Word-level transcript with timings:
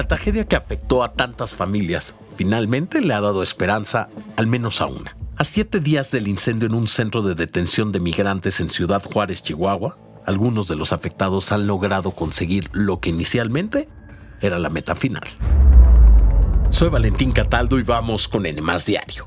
La 0.00 0.08
tragedia 0.08 0.48
que 0.48 0.56
afectó 0.56 1.04
a 1.04 1.12
tantas 1.12 1.54
familias 1.54 2.14
finalmente 2.34 3.02
le 3.02 3.12
ha 3.12 3.20
dado 3.20 3.42
esperanza 3.42 4.08
al 4.38 4.46
menos 4.46 4.80
a 4.80 4.86
una. 4.86 5.14
A 5.36 5.44
siete 5.44 5.78
días 5.78 6.10
del 6.10 6.26
incendio 6.26 6.68
en 6.68 6.74
un 6.74 6.88
centro 6.88 7.20
de 7.20 7.34
detención 7.34 7.92
de 7.92 8.00
migrantes 8.00 8.60
en 8.60 8.70
Ciudad 8.70 9.02
Juárez, 9.04 9.42
Chihuahua, 9.42 9.98
algunos 10.24 10.68
de 10.68 10.76
los 10.76 10.94
afectados 10.94 11.52
han 11.52 11.66
logrado 11.66 12.12
conseguir 12.12 12.70
lo 12.72 12.98
que 12.98 13.10
inicialmente 13.10 13.90
era 14.40 14.58
la 14.58 14.70
meta 14.70 14.94
final. 14.94 15.24
Soy 16.70 16.88
Valentín 16.88 17.32
Cataldo 17.32 17.78
y 17.78 17.82
vamos 17.82 18.26
con 18.26 18.46
N 18.46 18.58
Diario, 18.86 19.26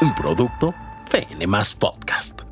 un 0.00 0.14
producto 0.14 0.72
de 1.10 1.26
N 1.28 1.44
Podcast. 1.80 2.42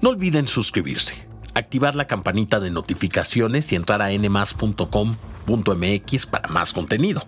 No 0.00 0.10
olviden 0.10 0.46
suscribirse, 0.46 1.26
activar 1.56 1.96
la 1.96 2.06
campanita 2.06 2.60
de 2.60 2.70
notificaciones 2.70 3.72
y 3.72 3.74
entrar 3.74 4.02
a 4.02 4.10
nmas.com 4.16 5.16
para 6.30 6.48
más 6.48 6.72
contenido. 6.72 7.26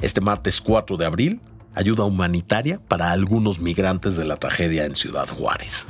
Este 0.00 0.20
martes 0.20 0.60
4 0.60 0.96
de 0.96 1.06
abril, 1.06 1.40
ayuda 1.74 2.04
humanitaria 2.04 2.78
para 2.86 3.10
algunos 3.10 3.58
migrantes 3.58 4.16
de 4.16 4.26
la 4.26 4.36
tragedia 4.36 4.84
en 4.84 4.94
Ciudad 4.94 5.26
Juárez. 5.28 5.86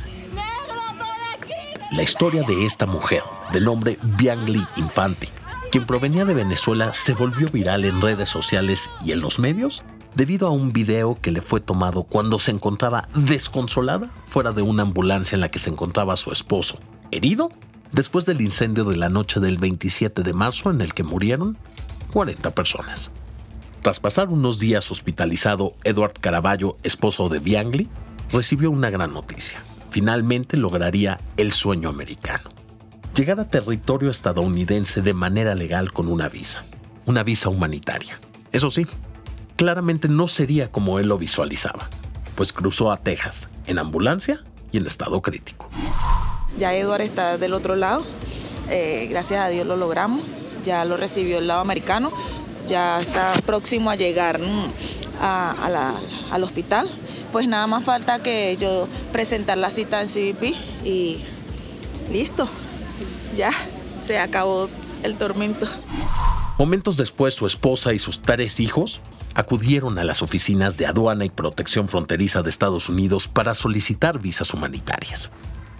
La 1.92 2.02
historia 2.02 2.42
de 2.42 2.64
esta 2.64 2.86
mujer, 2.86 3.22
de 3.52 3.60
nombre 3.60 3.98
Biangli 4.02 4.62
Infante, 4.76 5.28
quien 5.70 5.84
provenía 5.84 6.24
de 6.24 6.32
Venezuela, 6.32 6.94
se 6.94 7.12
volvió 7.12 7.48
viral 7.50 7.84
en 7.84 8.00
redes 8.00 8.30
sociales 8.30 8.88
y 9.04 9.12
en 9.12 9.20
los 9.20 9.38
medios 9.38 9.82
debido 10.14 10.46
a 10.46 10.50
un 10.50 10.72
video 10.72 11.18
que 11.20 11.30
le 11.30 11.42
fue 11.42 11.60
tomado 11.60 12.04
cuando 12.04 12.38
se 12.38 12.50
encontraba 12.50 13.08
desconsolada 13.14 14.08
fuera 14.26 14.52
de 14.52 14.62
una 14.62 14.82
ambulancia 14.82 15.36
en 15.36 15.42
la 15.42 15.50
que 15.50 15.58
se 15.58 15.68
encontraba 15.68 16.16
su 16.16 16.32
esposo, 16.32 16.78
herido 17.10 17.50
después 17.92 18.26
del 18.26 18.40
incendio 18.40 18.84
de 18.84 18.96
la 18.96 19.08
noche 19.08 19.40
del 19.40 19.58
27 19.58 20.22
de 20.22 20.32
marzo 20.32 20.70
en 20.70 20.80
el 20.80 20.94
que 20.94 21.02
murieron 21.02 21.56
40 22.12 22.50
personas. 22.54 23.10
Tras 23.82 24.00
pasar 24.00 24.28
unos 24.28 24.58
días 24.58 24.90
hospitalizado, 24.90 25.74
Edward 25.84 26.14
Caraballo, 26.20 26.76
esposo 26.82 27.28
de 27.28 27.38
Biangli, 27.38 27.88
recibió 28.32 28.70
una 28.70 28.90
gran 28.90 29.12
noticia. 29.12 29.62
Finalmente 29.90 30.56
lograría 30.56 31.20
el 31.36 31.52
sueño 31.52 31.88
americano. 31.88 32.50
Llegar 33.14 33.40
a 33.40 33.48
territorio 33.48 34.10
estadounidense 34.10 35.00
de 35.00 35.14
manera 35.14 35.54
legal 35.54 35.92
con 35.92 36.08
una 36.08 36.28
visa. 36.28 36.64
Una 37.06 37.22
visa 37.22 37.48
humanitaria. 37.48 38.20
Eso 38.52 38.70
sí, 38.70 38.86
claramente 39.56 40.08
no 40.08 40.28
sería 40.28 40.70
como 40.70 40.98
él 40.98 41.08
lo 41.08 41.18
visualizaba, 41.18 41.88
pues 42.36 42.52
cruzó 42.52 42.92
a 42.92 42.98
Texas 42.98 43.48
en 43.66 43.78
ambulancia 43.78 44.44
y 44.70 44.78
en 44.78 44.86
estado 44.86 45.20
crítico. 45.22 45.68
Ya 46.58 46.74
Edward 46.74 47.02
está 47.02 47.38
del 47.38 47.54
otro 47.54 47.76
lado. 47.76 48.04
Eh, 48.68 49.06
gracias 49.08 49.40
a 49.40 49.48
Dios 49.48 49.66
lo 49.66 49.76
logramos. 49.76 50.38
Ya 50.64 50.84
lo 50.84 50.96
recibió 50.96 51.38
el 51.38 51.46
lado 51.46 51.60
americano. 51.60 52.12
Ya 52.66 53.00
está 53.00 53.32
próximo 53.46 53.90
a 53.90 53.94
llegar 53.94 54.40
al 55.20 56.44
hospital. 56.44 56.88
Pues 57.32 57.46
nada 57.46 57.66
más 57.66 57.84
falta 57.84 58.22
que 58.22 58.56
yo 58.58 58.88
presentar 59.12 59.56
la 59.56 59.70
cita 59.70 60.02
en 60.02 60.08
CBP 60.08 60.54
y 60.84 61.18
listo. 62.10 62.48
Ya 63.36 63.52
se 64.02 64.18
acabó 64.18 64.68
el 65.04 65.16
tormento. 65.16 65.66
Momentos 66.58 66.96
después, 66.96 67.34
su 67.34 67.46
esposa 67.46 67.92
y 67.92 68.00
sus 68.00 68.20
tres 68.20 68.58
hijos 68.58 69.00
acudieron 69.34 69.96
a 69.98 70.04
las 70.04 70.22
oficinas 70.22 70.76
de 70.76 70.86
aduana 70.86 71.24
y 71.24 71.30
protección 71.30 71.86
fronteriza 71.86 72.42
de 72.42 72.50
Estados 72.50 72.88
Unidos 72.88 73.28
para 73.28 73.54
solicitar 73.54 74.18
visas 74.18 74.52
humanitarias. 74.52 75.30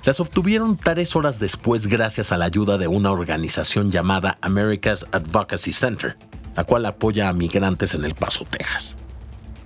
Las 0.04 0.20
obtuvieron 0.20 0.76
tres 0.76 1.16
horas 1.16 1.38
después 1.38 1.86
gracias 1.86 2.32
a 2.32 2.36
la 2.36 2.46
ayuda 2.46 2.78
de 2.78 2.86
una 2.86 3.10
organización 3.10 3.90
llamada 3.90 4.38
America's 4.40 5.06
Advocacy 5.12 5.72
Center, 5.72 6.16
la 6.56 6.64
cual 6.64 6.86
apoya 6.86 7.28
a 7.28 7.32
migrantes 7.32 7.94
en 7.94 8.04
El 8.04 8.14
Paso, 8.14 8.44
Texas. 8.48 8.96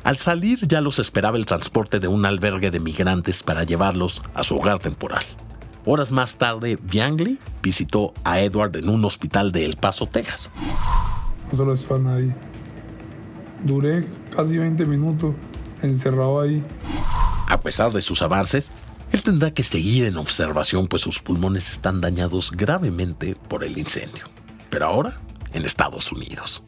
Al 0.04 0.16
salir 0.16 0.66
ya 0.66 0.80
los 0.80 0.98
esperaba 0.98 1.36
el 1.36 1.46
transporte 1.46 2.00
de 2.00 2.08
un 2.08 2.26
albergue 2.26 2.70
de 2.70 2.80
migrantes 2.80 3.42
para 3.42 3.62
llevarlos 3.62 4.22
a 4.34 4.42
su 4.42 4.56
hogar 4.56 4.80
temporal. 4.80 5.24
Horas 5.84 6.10
más 6.10 6.38
tarde, 6.38 6.78
Biangli 6.80 7.38
visitó 7.62 8.14
a 8.24 8.40
Edward 8.40 8.76
en 8.76 8.88
un 8.88 9.04
hospital 9.04 9.52
de 9.52 9.64
El 9.64 9.76
Paso, 9.76 10.06
Texas. 10.06 10.50
No 11.50 11.56
solo 11.56 11.74
estaban 11.74 12.06
ahí. 12.06 12.34
Duré 13.62 14.08
casi 14.34 14.58
20 14.58 14.86
minutos 14.86 15.34
encerrado 15.82 16.40
ahí. 16.40 16.64
A 17.48 17.60
pesar 17.60 17.92
de 17.92 18.02
sus 18.02 18.22
avances, 18.22 18.72
él 19.12 19.22
tendrá 19.22 19.52
que 19.52 19.62
seguir 19.62 20.06
en 20.06 20.16
observación 20.16 20.86
pues 20.86 21.02
sus 21.02 21.20
pulmones 21.20 21.70
están 21.70 22.00
dañados 22.00 22.50
gravemente 22.50 23.36
por 23.48 23.62
el 23.62 23.78
incendio, 23.78 24.24
pero 24.70 24.86
ahora 24.86 25.20
en 25.52 25.64
Estados 25.64 26.10
Unidos. 26.10 26.64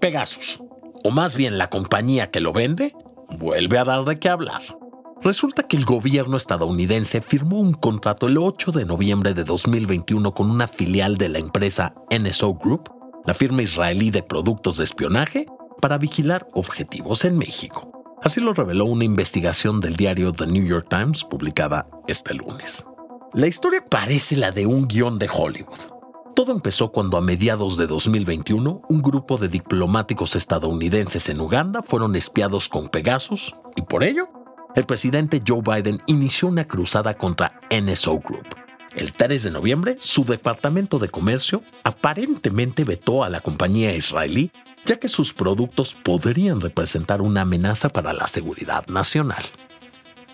Pegasus, 0.00 0.60
o 1.04 1.10
más 1.10 1.36
bien 1.36 1.58
la 1.58 1.68
compañía 1.68 2.30
que 2.30 2.40
lo 2.40 2.54
vende, 2.54 2.94
vuelve 3.38 3.78
a 3.78 3.84
dar 3.84 4.04
de 4.04 4.18
qué 4.18 4.30
hablar. 4.30 4.62
Resulta 5.22 5.64
que 5.64 5.76
el 5.76 5.84
gobierno 5.84 6.38
estadounidense 6.38 7.20
firmó 7.20 7.60
un 7.60 7.74
contrato 7.74 8.26
el 8.26 8.38
8 8.38 8.72
de 8.72 8.86
noviembre 8.86 9.34
de 9.34 9.44
2021 9.44 10.32
con 10.32 10.50
una 10.50 10.66
filial 10.66 11.18
de 11.18 11.28
la 11.28 11.38
empresa 11.38 11.94
NSO 12.10 12.54
Group, 12.54 12.90
la 13.26 13.34
firma 13.34 13.60
israelí 13.60 14.10
de 14.10 14.22
productos 14.22 14.78
de 14.78 14.84
espionaje, 14.84 15.46
para 15.80 15.98
vigilar 15.98 16.46
objetivos 16.52 17.24
en 17.24 17.38
México. 17.38 17.90
Así 18.22 18.40
lo 18.40 18.52
reveló 18.52 18.84
una 18.84 19.04
investigación 19.04 19.80
del 19.80 19.96
diario 19.96 20.32
The 20.32 20.46
New 20.46 20.64
York 20.64 20.88
Times 20.90 21.24
publicada 21.24 21.88
este 22.06 22.34
lunes. 22.34 22.84
La 23.32 23.46
historia 23.46 23.84
parece 23.88 24.36
la 24.36 24.52
de 24.52 24.66
un 24.66 24.86
guion 24.86 25.18
de 25.18 25.28
Hollywood. 25.32 25.78
Todo 26.34 26.52
empezó 26.52 26.92
cuando 26.92 27.16
a 27.16 27.20
mediados 27.20 27.76
de 27.76 27.86
2021 27.86 28.82
un 28.88 29.02
grupo 29.02 29.36
de 29.36 29.48
diplomáticos 29.48 30.36
estadounidenses 30.36 31.28
en 31.28 31.40
Uganda 31.40 31.82
fueron 31.82 32.14
espiados 32.14 32.68
con 32.68 32.88
Pegasus 32.88 33.54
y 33.76 33.82
por 33.82 34.04
ello 34.04 34.28
el 34.74 34.86
presidente 34.86 35.42
Joe 35.46 35.62
Biden 35.62 36.00
inició 36.06 36.48
una 36.48 36.66
cruzada 36.66 37.14
contra 37.14 37.60
NSO 37.70 38.20
Group. 38.20 38.59
El 38.94 39.12
3 39.12 39.44
de 39.44 39.50
noviembre, 39.50 39.96
su 40.00 40.24
departamento 40.24 40.98
de 40.98 41.08
comercio 41.08 41.62
aparentemente 41.84 42.84
vetó 42.84 43.22
a 43.22 43.28
la 43.28 43.40
compañía 43.40 43.94
israelí 43.94 44.50
ya 44.84 44.98
que 44.98 45.08
sus 45.08 45.32
productos 45.32 45.94
podrían 45.94 46.60
representar 46.60 47.20
una 47.22 47.42
amenaza 47.42 47.88
para 47.88 48.12
la 48.12 48.26
seguridad 48.26 48.86
nacional. 48.88 49.42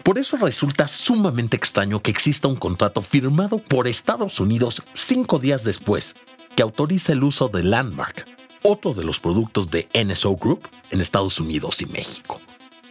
Por 0.02 0.18
eso 0.18 0.36
resulta 0.36 0.86
sumamente 0.86 1.56
extraño 1.56 2.00
que 2.00 2.12
exista 2.12 2.46
un 2.46 2.56
contrato 2.56 3.02
firmado 3.02 3.58
por 3.58 3.88
Estados 3.88 4.38
Unidos 4.38 4.82
cinco 4.92 5.38
días 5.38 5.64
después 5.64 6.14
que 6.54 6.62
autoriza 6.62 7.12
el 7.12 7.24
uso 7.24 7.48
de 7.48 7.64
Landmark, 7.64 8.24
otro 8.62 8.94
de 8.94 9.04
los 9.04 9.20
productos 9.20 9.70
de 9.70 9.88
NSO 9.92 10.36
Group 10.36 10.68
en 10.90 11.00
Estados 11.00 11.40
Unidos 11.40 11.82
y 11.82 11.86
México. 11.86 12.40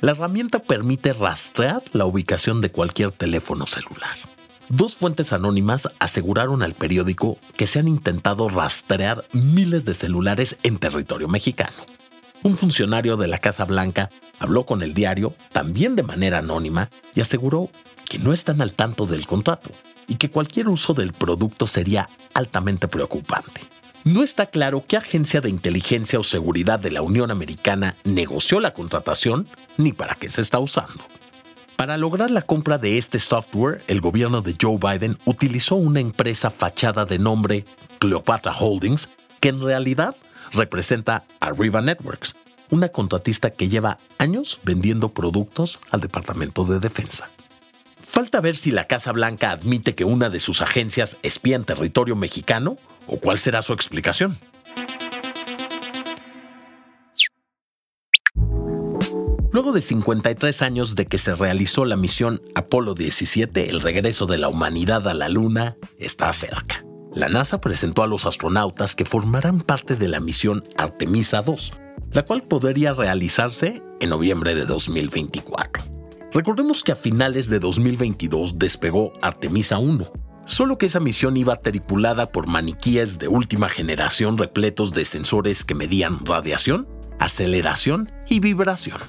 La 0.01 0.11
herramienta 0.11 0.59
permite 0.59 1.13
rastrear 1.13 1.81
la 1.93 2.05
ubicación 2.05 2.59
de 2.59 2.69
cualquier 2.69 3.11
teléfono 3.11 3.65
celular. 3.65 4.17
Dos 4.69 4.95
fuentes 4.95 5.31
anónimas 5.31 5.87
aseguraron 5.99 6.63
al 6.63 6.73
periódico 6.73 7.37
que 7.55 7.67
se 7.67 7.79
han 7.79 7.87
intentado 7.87 8.49
rastrear 8.49 9.23
miles 9.31 9.85
de 9.85 9.93
celulares 9.93 10.57
en 10.63 10.79
territorio 10.79 11.27
mexicano. 11.27 11.75
Un 12.41 12.57
funcionario 12.57 13.15
de 13.15 13.27
la 13.27 13.37
Casa 13.37 13.65
Blanca 13.65 14.09
habló 14.39 14.65
con 14.65 14.81
el 14.81 14.95
diario, 14.95 15.35
también 15.51 15.95
de 15.95 16.03
manera 16.03 16.39
anónima, 16.39 16.89
y 17.13 17.21
aseguró 17.21 17.69
que 18.09 18.17
no 18.17 18.33
están 18.33 18.61
al 18.61 18.73
tanto 18.73 19.05
del 19.05 19.27
contrato 19.27 19.69
y 20.07 20.15
que 20.15 20.29
cualquier 20.29 20.67
uso 20.69 20.93
del 20.93 21.13
producto 21.13 21.67
sería 21.67 22.09
altamente 22.33 22.87
preocupante. 22.87 23.61
No 24.03 24.23
está 24.23 24.47
claro 24.47 24.83
qué 24.87 24.97
agencia 24.97 25.41
de 25.41 25.49
inteligencia 25.49 26.19
o 26.19 26.23
seguridad 26.23 26.79
de 26.79 26.91
la 26.91 27.01
Unión 27.01 27.31
Americana 27.31 27.95
negoció 28.03 28.59
la 28.59 28.73
contratación 28.73 29.47
ni 29.77 29.93
para 29.93 30.15
qué 30.15 30.29
se 30.29 30.41
está 30.41 30.59
usando. 30.59 31.03
Para 31.75 31.97
lograr 31.97 32.31
la 32.31 32.41
compra 32.41 32.77
de 32.77 32.97
este 32.97 33.19
software, 33.19 33.83
el 33.87 33.99
gobierno 33.99 34.41
de 34.41 34.55
Joe 34.59 34.77
Biden 34.77 35.17
utilizó 35.25 35.75
una 35.75 35.99
empresa 35.99 36.49
fachada 36.49 37.05
de 37.05 37.19
nombre 37.19 37.66
Cleopatra 37.99 38.55
Holdings, 38.57 39.09
que 39.41 39.49
en 39.49 39.61
realidad 39.61 40.16
representa 40.53 41.25
Arriva 41.41 41.81
Networks, 41.81 42.33
una 42.72 42.89
contratista 42.89 43.49
que 43.49 43.67
lleva 43.67 43.97
años 44.19 44.59
vendiendo 44.63 45.09
productos 45.09 45.79
al 45.91 45.99
Departamento 45.99 46.63
de 46.63 46.79
Defensa. 46.79 47.25
Falta 48.07 48.39
ver 48.39 48.55
si 48.55 48.71
la 48.71 48.87
Casa 48.87 49.11
Blanca 49.11 49.51
admite 49.51 49.95
que 49.95 50.05
una 50.05 50.29
de 50.29 50.39
sus 50.39 50.61
agencias 50.61 51.17
espía 51.23 51.57
en 51.57 51.66
territorio 51.66 52.16
mexicano 52.16 52.78
o 53.07 53.19
cuál 53.19 53.37
será 53.37 53.61
su 53.61 53.73
explicación. 53.73 54.37
De 59.75 59.81
53 59.81 60.61
años 60.61 60.95
de 60.95 61.05
que 61.05 61.17
se 61.17 61.35
realizó 61.35 61.83
la 61.83 61.97
misión 61.97 62.41
Apolo 62.55 62.95
17, 62.95 63.69
el 63.69 63.81
regreso 63.81 64.25
de 64.25 64.37
la 64.37 64.47
humanidad 64.47 65.07
a 65.07 65.13
la 65.13 65.27
Luna 65.27 65.77
está 65.99 66.31
cerca. 66.31 66.83
La 67.13 67.27
NASA 67.27 67.59
presentó 67.59 68.01
a 68.01 68.07
los 68.07 68.25
astronautas 68.25 68.95
que 68.95 69.05
formarán 69.05 69.59
parte 69.59 69.97
de 69.97 70.07
la 70.07 70.22
misión 70.22 70.63
Artemisa 70.77 71.41
2, 71.41 71.73
la 72.13 72.25
cual 72.25 72.43
podría 72.43 72.93
realizarse 72.93 73.83
en 73.99 74.09
noviembre 74.09 74.55
de 74.55 74.66
2024. 74.66 75.83
Recordemos 76.31 76.81
que 76.81 76.93
a 76.93 76.95
finales 76.95 77.49
de 77.49 77.59
2022 77.59 78.57
despegó 78.57 79.11
Artemisa 79.21 79.78
1, 79.78 80.11
Solo 80.45 80.78
que 80.78 80.85
esa 80.85 80.99
misión 80.99 81.37
iba 81.37 81.55
tripulada 81.55 82.31
por 82.31 82.45
maniquíes 82.47 83.17
de 83.17 83.28
última 83.28 83.67
generación 83.67 84.37
repletos 84.37 84.93
de 84.93 85.03
sensores 85.03 85.66
que 85.66 85.73
medían 85.73 86.23
radiación, 86.23 86.87
aceleración 87.19 88.11
y 88.29 88.39
vibración. 88.41 88.99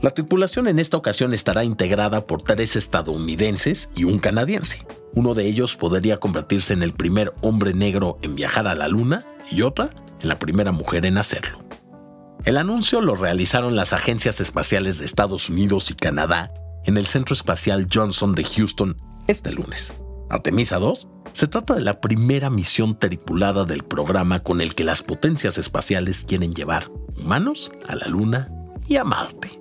La 0.00 0.10
tripulación 0.10 0.68
en 0.68 0.78
esta 0.78 0.96
ocasión 0.96 1.34
estará 1.34 1.64
integrada 1.64 2.24
por 2.24 2.42
tres 2.42 2.76
estadounidenses 2.76 3.90
y 3.96 4.04
un 4.04 4.20
canadiense. 4.20 4.86
Uno 5.14 5.34
de 5.34 5.46
ellos 5.46 5.74
podría 5.74 6.20
convertirse 6.20 6.72
en 6.72 6.84
el 6.84 6.92
primer 6.92 7.34
hombre 7.42 7.74
negro 7.74 8.16
en 8.22 8.36
viajar 8.36 8.68
a 8.68 8.76
la 8.76 8.86
Luna 8.86 9.26
y 9.50 9.62
otra 9.62 9.90
en 10.20 10.28
la 10.28 10.38
primera 10.38 10.70
mujer 10.70 11.04
en 11.04 11.18
hacerlo. 11.18 11.64
El 12.44 12.58
anuncio 12.58 13.00
lo 13.00 13.16
realizaron 13.16 13.74
las 13.74 13.92
agencias 13.92 14.40
espaciales 14.40 14.98
de 14.98 15.04
Estados 15.04 15.50
Unidos 15.50 15.90
y 15.90 15.94
Canadá 15.94 16.52
en 16.84 16.96
el 16.96 17.08
Centro 17.08 17.34
Espacial 17.34 17.88
Johnson 17.92 18.36
de 18.36 18.44
Houston 18.44 18.96
este 19.26 19.50
lunes. 19.50 19.92
Artemisa 20.30 20.78
2 20.78 21.08
se 21.32 21.48
trata 21.48 21.74
de 21.74 21.80
la 21.80 22.00
primera 22.00 22.50
misión 22.50 22.98
tripulada 22.98 23.64
del 23.64 23.82
programa 23.82 24.44
con 24.44 24.60
el 24.60 24.76
que 24.76 24.84
las 24.84 25.02
potencias 25.02 25.58
espaciales 25.58 26.24
quieren 26.24 26.54
llevar 26.54 26.88
humanos 27.16 27.72
a 27.88 27.96
la 27.96 28.06
Luna 28.06 28.48
y 28.86 28.96
a 28.96 29.04
Marte. 29.04 29.58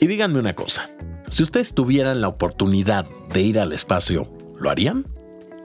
Y 0.00 0.06
díganme 0.06 0.38
una 0.38 0.54
cosa, 0.54 0.90
si 1.30 1.42
ustedes 1.42 1.74
tuvieran 1.74 2.20
la 2.20 2.28
oportunidad 2.28 3.06
de 3.32 3.40
ir 3.40 3.58
al 3.58 3.72
espacio, 3.72 4.30
¿lo 4.58 4.70
harían? 4.70 5.06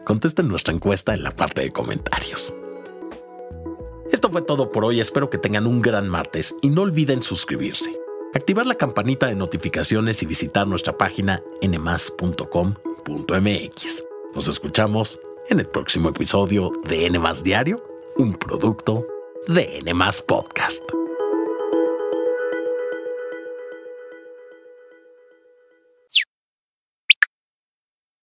Contesten 0.05 0.47
nuestra 0.47 0.73
encuesta 0.73 1.13
en 1.13 1.23
la 1.23 1.35
parte 1.35 1.61
de 1.61 1.71
comentarios. 1.71 2.53
Esto 4.11 4.29
fue 4.29 4.41
todo 4.41 4.71
por 4.71 4.85
hoy, 4.85 4.99
espero 4.99 5.29
que 5.29 5.37
tengan 5.37 5.67
un 5.67 5.81
gran 5.81 6.07
martes 6.07 6.55
y 6.61 6.69
no 6.69 6.81
olviden 6.81 7.23
suscribirse, 7.23 7.97
activar 8.33 8.67
la 8.67 8.75
campanita 8.75 9.27
de 9.27 9.35
notificaciones 9.35 10.21
y 10.23 10.25
visitar 10.25 10.67
nuestra 10.67 10.97
página 10.97 11.41
nmas.com.mx. 11.61 12.43
Nos 14.33 14.47
escuchamos 14.47 15.19
en 15.49 15.59
el 15.59 15.67
próximo 15.67 16.09
episodio 16.09 16.71
de 16.87 17.05
N 17.05 17.19
Diario, 17.43 17.83
un 18.17 18.35
producto 18.35 19.05
de 19.47 19.79
N 19.79 19.93
Podcast. 20.25 21.00